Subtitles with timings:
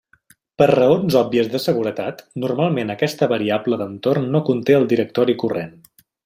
[0.59, 5.79] Per raons òbvies de seguretat, normalment aquesta variable d'entorn no conté el directori corrent.